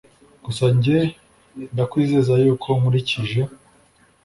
gusa 0.45 0.65
njye 0.75 0.99
ndakwizeza 1.73 2.33
yuko 2.43 2.67
nkurikije 2.79 3.39